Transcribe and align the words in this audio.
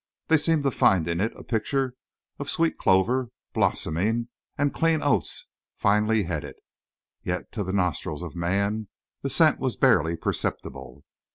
They 0.29 0.37
seemed 0.37 0.63
to 0.63 0.71
find 0.71 1.07
in 1.07 1.21
it 1.21 1.31
a 1.35 1.43
picture 1.43 1.93
of 2.39 2.49
sweet 2.49 2.79
clover, 2.79 3.29
blossoming, 3.53 4.29
and 4.57 4.73
clean 4.73 4.99
oats 5.03 5.45
finely 5.75 6.23
headed; 6.23 6.55
yet 7.21 7.51
to 7.51 7.63
the 7.63 7.71
nostrils 7.71 8.23
of 8.23 8.33
a 8.33 8.37
man 8.39 8.87
the 9.21 9.29
scent 9.29 9.59
was 9.59 9.75
barely 9.75 10.15
perceptible. 10.17 11.03